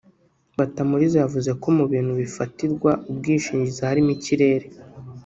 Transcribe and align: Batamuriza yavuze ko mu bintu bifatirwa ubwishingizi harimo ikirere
Batamuriza 0.57 1.17
yavuze 1.23 1.51
ko 1.61 1.67
mu 1.77 1.85
bintu 1.91 2.11
bifatirwa 2.21 2.91
ubwishingizi 3.09 3.81
harimo 3.87 4.09
ikirere 4.17 4.65